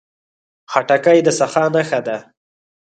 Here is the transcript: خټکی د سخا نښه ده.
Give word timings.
خټکی 0.71 1.17
د 1.25 1.27
سخا 1.39 1.63
نښه 1.75 1.99
ده. 2.07 2.17